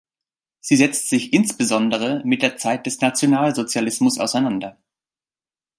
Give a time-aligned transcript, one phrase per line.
[0.61, 4.79] Sie setzt sich insbesondere mit der Zeit des Nationalsozialismus auseinander.